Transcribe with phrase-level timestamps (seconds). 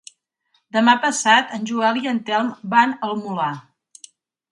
[0.77, 3.51] Demà passat en Joel i en Telm van al Molar.